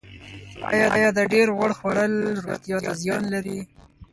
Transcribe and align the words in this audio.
ایا 0.95 1.09
د 1.17 1.19
ډیر 1.33 1.47
غوړ 1.55 1.71
خوړل 1.79 2.13
روغتیا 2.43 2.77
ته 2.85 2.91
زیان 3.01 3.23
لري 3.33 3.59